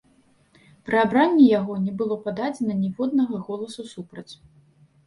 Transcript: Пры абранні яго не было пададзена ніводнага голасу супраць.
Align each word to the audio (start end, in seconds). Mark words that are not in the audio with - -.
Пры 0.87 0.97
абранні 1.01 1.45
яго 1.59 1.75
не 1.85 1.93
было 2.01 2.15
пададзена 2.25 2.79
ніводнага 2.83 3.35
голасу 3.51 3.89
супраць. 3.95 4.31